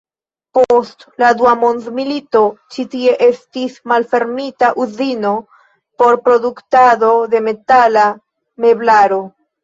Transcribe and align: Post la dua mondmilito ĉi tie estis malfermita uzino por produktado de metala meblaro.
Post 0.57 1.03
la 1.23 1.27
dua 1.39 1.49
mondmilito 1.63 2.39
ĉi 2.75 2.85
tie 2.93 3.11
estis 3.25 3.75
malfermita 3.91 4.69
uzino 4.85 5.33
por 6.03 6.17
produktado 6.29 7.11
de 7.35 7.43
metala 7.49 8.07
meblaro. 8.67 9.21